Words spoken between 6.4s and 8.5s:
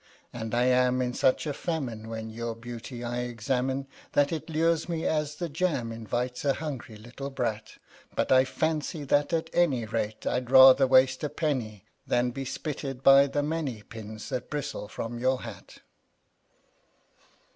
a hungry little brat; But I